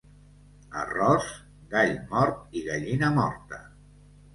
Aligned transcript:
Arròs, 0.83 1.29
gall 1.75 1.95
mort 2.17 2.43
i 2.63 2.67
gallina 2.73 3.15
morta. 3.23 3.67